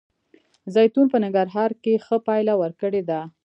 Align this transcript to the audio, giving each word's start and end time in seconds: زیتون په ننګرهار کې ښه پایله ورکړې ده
زیتون 0.75 1.05
په 1.11 1.17
ننګرهار 1.23 1.71
کې 1.83 2.03
ښه 2.05 2.17
پایله 2.27 2.53
ورکړې 2.57 3.01
ده 3.09 3.19